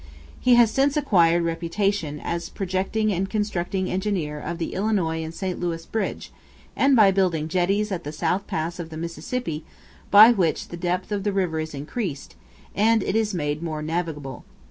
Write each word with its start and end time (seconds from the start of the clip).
He 0.39 0.55
has 0.55 0.71
since 0.71 0.97
acquired 0.97 1.43
reputation 1.43 2.19
as 2.19 2.49
projecting 2.49 3.13
and 3.13 3.29
constructing 3.29 3.87
engineer 3.87 4.39
of 4.39 4.57
the 4.57 4.73
Illinois 4.73 5.23
and 5.23 5.31
St. 5.31 5.59
Louis 5.59 5.85
bridge, 5.85 6.31
and 6.75 6.95
by 6.95 7.11
building 7.11 7.47
jetties 7.47 7.91
at 7.91 8.03
the 8.03 8.11
South 8.11 8.47
Pass 8.47 8.79
of 8.79 8.89
the 8.89 8.97
Mississippi, 8.97 9.63
by 10.09 10.31
which 10.31 10.69
the 10.69 10.75
depth 10.75 11.11
of 11.11 11.23
the 11.23 11.31
river 11.31 11.59
is 11.59 11.75
increased, 11.75 12.35
and 12.73 13.03
it 13.03 13.15
is 13.15 13.35
made 13.35 13.61
more 13.61 13.83
navigable. 13.83 14.43